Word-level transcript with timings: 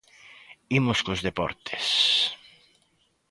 Imos 0.79 0.99
cos 1.05 1.23
deportes. 1.27 1.87